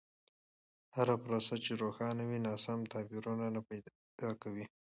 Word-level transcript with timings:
هره 0.95 1.15
پروسه 1.23 1.55
چې 1.63 1.71
روښانه 1.83 2.23
وي، 2.29 2.39
ناسم 2.47 2.79
تعبیر 2.93 3.25
نه 3.55 3.61
پیدا 3.69 4.29
کوي. 4.41 4.65